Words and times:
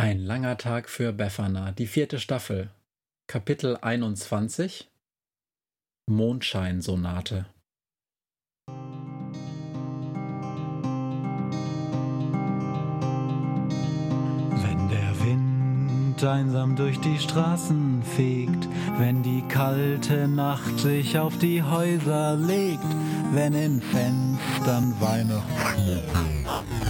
Ein 0.00 0.20
langer 0.20 0.56
Tag 0.56 0.88
für 0.88 1.12
Befana, 1.12 1.72
die 1.72 1.88
vierte 1.88 2.20
Staffel. 2.20 2.70
Kapitel 3.26 3.76
21 3.82 4.88
Mondscheinsonate. 6.06 7.46
Wenn 14.54 14.88
der 14.88 15.20
Wind 15.26 16.22
einsam 16.22 16.76
durch 16.76 17.00
die 17.00 17.18
Straßen 17.18 18.04
fegt, 18.04 18.68
wenn 18.98 19.24
die 19.24 19.42
kalte 19.48 20.28
Nacht 20.28 20.78
sich 20.78 21.18
auf 21.18 21.36
die 21.38 21.60
Häuser 21.60 22.36
legt, 22.36 22.86
wenn 23.32 23.52
in 23.52 23.82
Fenstern 23.82 24.94
Weihnachtsschmuck 25.00 26.87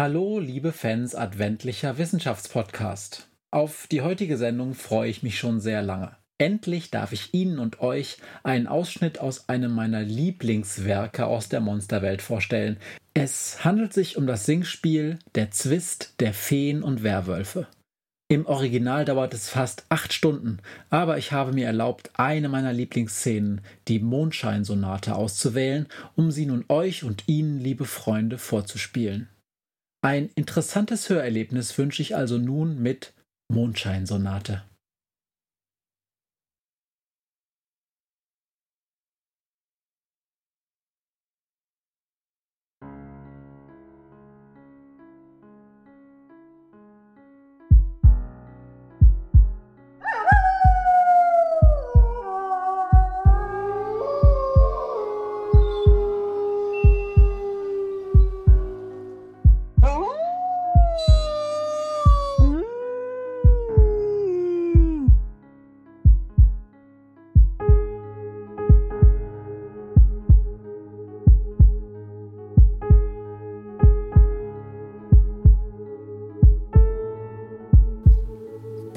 Hallo, 0.00 0.38
liebe 0.38 0.70
Fans 0.70 1.16
adventlicher 1.16 1.98
Wissenschaftspodcast. 1.98 3.26
Auf 3.50 3.88
die 3.88 4.00
heutige 4.00 4.36
Sendung 4.36 4.74
freue 4.74 5.10
ich 5.10 5.24
mich 5.24 5.40
schon 5.40 5.58
sehr 5.58 5.82
lange. 5.82 6.12
Endlich 6.38 6.92
darf 6.92 7.10
ich 7.10 7.34
Ihnen 7.34 7.58
und 7.58 7.80
euch 7.80 8.18
einen 8.44 8.68
Ausschnitt 8.68 9.18
aus 9.18 9.48
einem 9.48 9.72
meiner 9.72 10.02
Lieblingswerke 10.02 11.26
aus 11.26 11.48
der 11.48 11.58
Monsterwelt 11.58 12.22
vorstellen. 12.22 12.76
Es 13.12 13.64
handelt 13.64 13.92
sich 13.92 14.16
um 14.16 14.28
das 14.28 14.46
Singspiel 14.46 15.18
Der 15.34 15.50
Zwist 15.50 16.14
der 16.20 16.32
Feen 16.32 16.84
und 16.84 17.02
Werwölfe. 17.02 17.66
Im 18.28 18.46
Original 18.46 19.04
dauert 19.04 19.34
es 19.34 19.50
fast 19.50 19.84
acht 19.88 20.12
Stunden, 20.12 20.58
aber 20.90 21.18
ich 21.18 21.32
habe 21.32 21.52
mir 21.52 21.66
erlaubt, 21.66 22.12
eine 22.14 22.48
meiner 22.48 22.72
Lieblingsszenen, 22.72 23.62
die 23.88 23.98
Mondscheinsonate, 23.98 25.16
auszuwählen, 25.16 25.88
um 26.14 26.30
sie 26.30 26.46
nun 26.46 26.64
euch 26.68 27.02
und 27.02 27.24
Ihnen, 27.26 27.58
liebe 27.58 27.84
Freunde, 27.84 28.38
vorzuspielen. 28.38 29.28
Ein 30.00 30.30
interessantes 30.36 31.08
Hörerlebnis 31.08 31.76
wünsche 31.76 32.02
ich 32.02 32.14
also 32.14 32.38
nun 32.38 32.80
mit 32.80 33.14
Mondscheinsonate. 33.48 34.62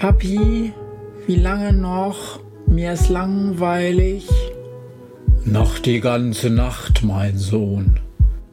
Papi, 0.02 0.74
wie 1.28 1.36
lange 1.36 1.74
noch? 1.74 2.40
Mir 2.66 2.94
ist 2.94 3.10
langweilig. 3.10 4.28
Noch 5.46 5.78
die 5.78 6.00
ganze 6.00 6.50
Nacht, 6.50 7.04
mein 7.04 7.38
Sohn. 7.38 8.00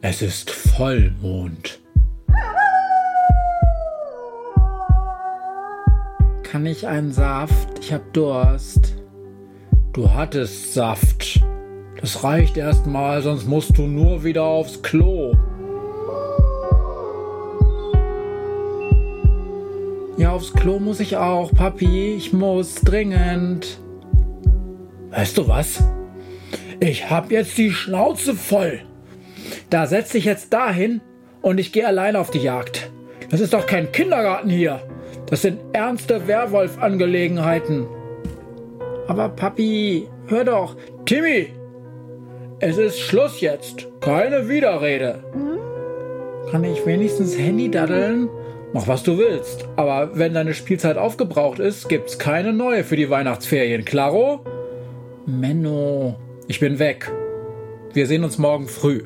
Es 0.01 0.21
ist 0.21 0.51
Vollmond. 0.51 1.79
Kann 6.43 6.67
ich 6.67 6.85
einen 6.85 7.11
Saft? 7.11 7.79
Ich 7.81 7.93
hab 7.93 8.13
Durst. 8.13 8.97
Du 9.93 10.13
hattest 10.13 10.75
Saft. 10.75 11.43
Das 11.99 12.23
reicht 12.23 12.57
erstmal, 12.57 13.23
sonst 13.23 13.47
musst 13.47 13.75
du 13.75 13.87
nur 13.87 14.23
wieder 14.23 14.43
aufs 14.43 14.83
Klo. 14.83 15.33
Ja, 20.19 20.33
aufs 20.33 20.51
Klo 20.51 20.79
muss 20.79 20.99
ich 20.99 21.15
auch, 21.15 21.49
Papi. 21.53 22.13
Ich 22.13 22.33
muss 22.33 22.75
dringend. 22.75 23.79
Weißt 25.11 25.37
du 25.37 25.47
was? 25.47 25.81
Ich 26.81 27.09
hab 27.09 27.31
jetzt 27.31 27.57
die 27.57 27.71
Schnauze 27.71 28.33
voll. 28.33 28.81
Da 29.69 29.87
setz 29.87 30.11
dich 30.11 30.25
jetzt 30.25 30.51
dahin 30.51 30.99
und 31.41 31.57
ich 31.57 31.71
gehe 31.71 31.87
allein 31.87 32.17
auf 32.17 32.31
die 32.31 32.39
Jagd. 32.39 32.91
Das 33.29 33.39
ist 33.39 33.53
doch 33.53 33.65
kein 33.65 33.93
Kindergarten 33.93 34.49
hier. 34.49 34.81
Das 35.27 35.43
sind 35.43 35.61
ernste 35.71 36.27
Werwolf-Angelegenheiten. 36.27 37.87
Aber 39.07 39.29
Papi, 39.29 40.09
hör 40.27 40.43
doch. 40.43 40.75
Timmy, 41.05 41.53
es 42.59 42.77
ist 42.77 42.99
Schluss 42.99 43.39
jetzt. 43.39 43.87
Keine 44.01 44.49
Widerrede. 44.49 45.23
Kann 46.51 46.65
ich 46.65 46.85
wenigstens 46.85 47.37
Handy 47.37 47.71
daddeln? 47.71 48.27
Mach 48.71 48.87
was 48.87 49.01
du 49.01 49.17
willst, 49.17 49.67
aber 49.77 50.11
wenn 50.17 50.35
deine 50.35 50.53
Spielzeit 50.53 50.97
aufgebraucht 50.97 51.57
ist, 51.57 51.89
gibt's 51.89 52.19
keine 52.19 52.53
neue 52.53 52.83
für 52.83 52.95
die 52.95 53.09
Weihnachtsferien, 53.09 53.83
klaro? 53.83 54.41
Menno. 55.25 56.19
Ich 56.47 56.59
bin 56.59 56.77
weg. 56.77 57.11
Wir 57.93 58.05
sehen 58.05 58.23
uns 58.23 58.37
morgen 58.37 58.67
früh. 58.67 59.03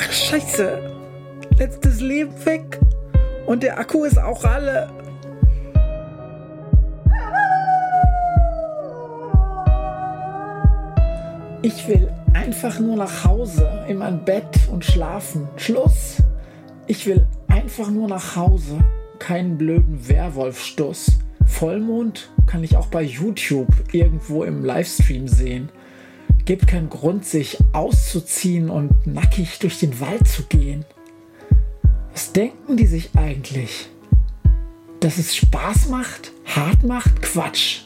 Ach, 0.00 0.12
scheiße. 0.12 0.78
Letztes 1.58 2.00
Leben 2.00 2.32
weg. 2.46 2.78
Und 3.46 3.64
der 3.64 3.80
Akku 3.80 4.04
ist 4.04 4.18
auch 4.18 4.44
alle. 4.44 4.88
Ich 11.62 11.88
will 11.88 12.08
einfach 12.32 12.78
nur 12.78 12.94
nach 12.94 13.24
Hause, 13.24 13.68
in 13.88 13.98
mein 13.98 14.24
Bett 14.24 14.68
und 14.70 14.84
schlafen. 14.84 15.48
Schluss. 15.56 16.18
Ich 16.86 17.04
will 17.06 17.26
einfach 17.48 17.90
nur 17.90 18.06
nach 18.06 18.36
Hause. 18.36 18.78
Keinen 19.18 19.58
blöden 19.58 20.08
Werwolfstuss. 20.08 21.18
Vollmond 21.44 22.30
kann 22.46 22.62
ich 22.62 22.76
auch 22.76 22.86
bei 22.86 23.02
YouTube 23.02 23.68
irgendwo 23.90 24.44
im 24.44 24.64
Livestream 24.64 25.26
sehen. 25.26 25.70
Gibt 26.48 26.66
keinen 26.66 26.88
Grund, 26.88 27.26
sich 27.26 27.58
auszuziehen 27.74 28.70
und 28.70 29.06
nackig 29.06 29.58
durch 29.58 29.80
den 29.80 30.00
Wald 30.00 30.26
zu 30.26 30.44
gehen. 30.44 30.86
Was 32.14 32.32
denken 32.32 32.78
die 32.78 32.86
sich 32.86 33.10
eigentlich? 33.18 33.90
Dass 35.00 35.18
es 35.18 35.36
Spaß 35.36 35.90
macht? 35.90 36.32
Hart 36.46 36.84
macht? 36.84 37.20
Quatsch. 37.20 37.80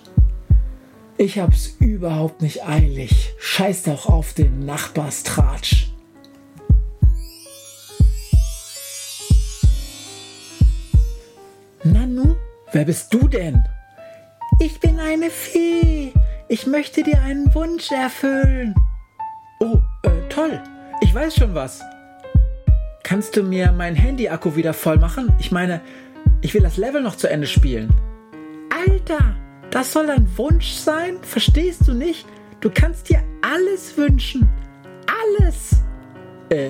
Ich 1.19 1.41
hab's 1.41 1.75
überhaupt 1.81 2.41
nicht 2.41 2.65
eilig. 2.65 3.35
Scheiß 3.41 3.83
doch 3.83 4.07
auf 4.07 4.33
den 4.33 4.61
Nachbarstratsch. 4.65 5.91
Nanu, 11.83 12.37
wer 12.71 12.85
bist 12.85 13.13
du 13.13 13.27
denn? 13.27 13.65
Ich 14.61 14.79
bin 14.79 15.01
eine 15.01 15.31
Fee. 15.31 16.13
Ich 16.53 16.67
möchte 16.67 17.03
dir 17.03 17.19
einen 17.23 17.55
Wunsch 17.55 17.91
erfüllen. 17.91 18.75
Oh, 19.59 19.79
äh, 20.03 20.29
toll. 20.29 20.63
Ich 21.01 21.15
weiß 21.15 21.35
schon 21.35 21.55
was. 21.55 21.81
Kannst 23.03 23.35
du 23.39 23.43
mir 23.43 23.73
mein 23.73 23.95
Handy-Akku 23.95 24.55
wieder 24.55 24.75
voll 24.75 24.99
machen? 24.99 25.33
Ich 25.39 25.51
meine, 25.51 25.81
ich 26.43 26.53
will 26.53 26.61
das 26.61 26.77
Level 26.77 27.01
noch 27.01 27.17
zu 27.17 27.27
Ende 27.27 27.47
spielen. 27.47 27.89
Alter, 28.69 29.35
das 29.71 29.95
soll 29.95 30.11
ein 30.11 30.29
Wunsch 30.37 30.73
sein? 30.73 31.17
Verstehst 31.23 31.89
du 31.89 31.95
nicht? 31.95 32.27
Du 32.61 32.69
kannst 32.69 33.09
dir 33.09 33.23
alles 33.41 33.97
wünschen. 33.97 34.47
Alles. 35.07 35.77
Äh, 36.51 36.69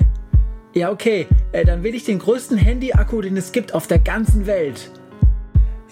ja, 0.73 0.91
okay. 0.91 1.27
Äh, 1.51 1.65
dann 1.65 1.83
will 1.83 1.93
ich 1.93 2.05
den 2.05 2.19
größten 2.19 2.57
Handy-Akku, 2.57 3.19
den 3.19 3.35
es 3.35 3.51
gibt 3.51 3.73
auf 3.73 3.87
der 3.87 3.99
ganzen 3.99 4.45
Welt. 4.45 4.91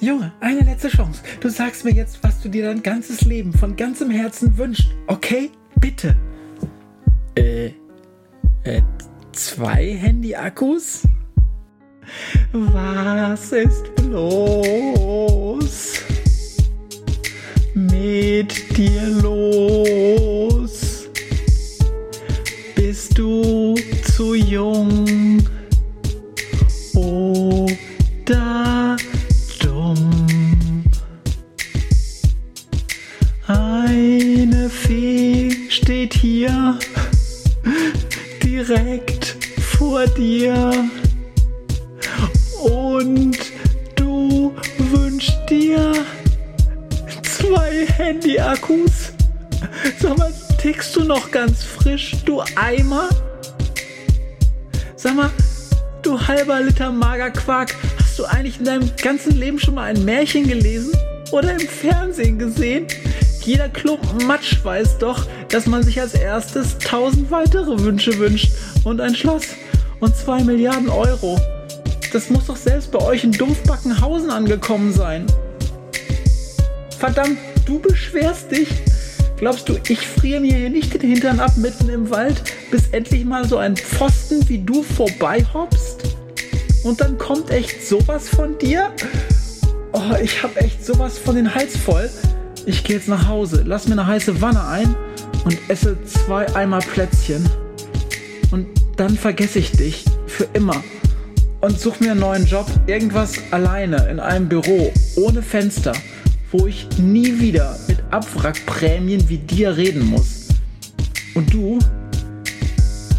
Junge, 0.02 0.32
eine 0.40 0.62
letzte 0.62 0.90
Chance. 0.90 1.22
Du 1.42 1.50
sagst 1.50 1.86
mir 1.86 1.92
jetzt, 1.92 2.24
was 2.24 2.42
du 2.42 2.50
dir 2.50 2.66
dein 2.66 2.82
ganzes 2.82 3.22
Leben 3.22 3.54
von 3.54 3.76
ganzem 3.76 4.10
Herzen 4.10 4.58
wünschst. 4.58 4.88
Okay? 5.06 5.52
Bitte. 5.80 6.16
Äh, 7.36 7.68
äh, 8.64 8.82
zwei 9.32 9.94
Handy-Akkus? 9.94 11.04
Was 12.52 13.52
ist 13.52 13.96
bloß 13.96 16.00
mit 17.76 18.76
dir 18.76 19.08
los? 19.22 20.21
Fee 34.72 35.52
steht 35.70 36.14
hier 36.14 36.80
direkt 38.42 39.36
vor 39.60 40.08
dir 40.08 40.72
und 42.64 43.38
du 43.96 44.56
wünschst 44.78 45.38
dir 45.50 45.94
zwei 47.24 47.86
Handy-Akkus. 47.86 49.12
Sag 50.00 50.18
mal, 50.18 50.34
tickst 50.58 50.96
du 50.96 51.04
noch 51.04 51.32
ganz 51.32 51.64
frisch, 51.64 52.16
du 52.26 52.42
Eimer? 52.56 53.10
Sag 54.96 55.16
mal, 55.16 55.30
du 56.02 56.20
halber 56.20 56.62
Liter 56.62 56.92
Magerquark, 56.92 57.76
hast 58.00 58.18
du 58.18 58.26
eigentlich 58.26 58.60
in 58.60 58.66
deinem 58.66 58.92
ganzen 59.02 59.38
Leben 59.38 59.60
schon 59.60 59.76
mal 59.76 59.94
ein 59.94 60.06
Märchen 60.06 60.48
gelesen 60.48 60.94
oder 61.32 61.52
im 61.54 61.68
Fernsehen 61.68 62.40
gesehen? 62.40 62.88
Jeder 63.44 63.70
Klumpen 63.70 64.28
Matsch 64.28 64.64
weiß 64.64 65.00
doch, 65.00 65.26
dass 65.50 65.66
man 65.66 65.82
sich 65.82 66.00
als 66.00 66.14
erstes 66.14 66.78
tausend 66.78 67.32
weitere 67.32 67.80
Wünsche 67.80 68.20
wünscht 68.20 68.52
und 68.84 69.02
ein 69.02 69.16
Schloss 69.16 69.44
und 70.00 70.16
zwei 70.16 70.44
Milliarden 70.44 70.90
Euro. 70.90 71.40
Das 72.14 72.30
muss 72.30 72.46
doch 72.46 72.56
selbst 72.56 72.92
bei 72.92 73.00
euch 73.00 73.24
in 73.24 73.32
Dumpfbackenhausen 73.32 74.30
angekommen 74.30 74.94
sein. 74.94 75.26
Verdammt, 77.00 77.40
du 77.66 77.80
beschwerst 77.80 78.52
dich. 78.52 78.68
Glaubst 79.38 79.68
du, 79.68 79.80
ich 79.90 80.06
friere 80.06 80.40
mir 80.40 80.56
hier 80.56 80.70
nicht 80.70 80.94
den 80.94 81.02
Hintern 81.02 81.40
ab 81.40 81.58
mitten 81.58 81.90
im 81.90 82.12
Wald, 82.12 82.44
bis 82.70 82.90
endlich 82.90 83.26
mal 83.26 83.48
so 83.48 83.58
ein 83.58 83.76
Pfosten 83.76 84.48
wie 84.50 84.60
du 84.60 84.84
vorbeihoppst? 84.84 86.16
Und 86.84 87.02
dann 87.02 87.18
kommt 87.18 87.50
echt 87.50 87.88
sowas 87.88 88.30
von 88.30 88.56
dir? 88.60 88.92
Oh, 89.94 90.16
ich 90.22 90.44
hab 90.44 90.58
echt 90.58 90.86
sowas 90.86 91.18
von 91.18 91.36
den 91.36 91.56
Hals 91.56 91.76
voll. 91.76 92.08
Ich 92.66 92.84
gehe 92.84 92.98
jetzt 92.98 93.08
nach 93.08 93.28
Hause, 93.28 93.64
lass 93.66 93.88
mir 93.88 93.94
eine 93.94 94.06
heiße 94.06 94.40
Wanne 94.40 94.64
ein 94.64 94.96
und 95.46 95.58
esse 95.68 95.98
zwei 96.06 96.54
Eimer 96.56 96.80
Plätzchen. 96.80 97.50
Und 98.52 98.68
dann 98.98 99.18
vergesse 99.18 99.60
ich 99.60 99.72
dich 99.72 100.06
für 100.28 100.48
immer 100.54 100.84
und 101.62 101.80
such 101.80 102.00
mir 102.00 102.12
einen 102.12 102.20
neuen 102.20 102.46
Job, 102.46 102.68
irgendwas 102.88 103.34
alleine 103.52 104.08
in 104.10 104.20
einem 104.20 104.48
Büro, 104.48 104.92
ohne 105.16 105.42
Fenster, 105.42 105.94
wo 106.52 106.68
ich 106.68 106.88
nie 106.98 107.40
wieder 107.40 107.78
mit 107.88 108.00
Abwrackprämien 108.12 109.28
wie 109.30 109.38
dir 109.38 109.76
reden 109.78 110.06
muss. 110.06 110.48
Und 111.34 111.52
du 111.54 111.80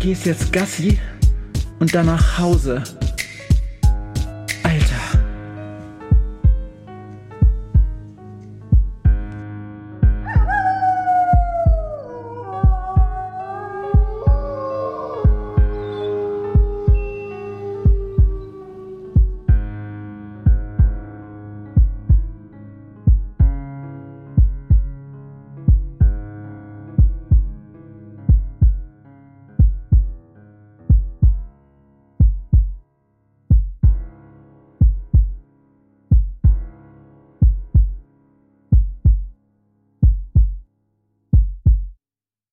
gehst 0.00 0.26
jetzt 0.26 0.52
Gassi 0.52 0.98
und 1.80 1.94
dann 1.94 2.06
nach 2.06 2.38
Hause 2.38 2.82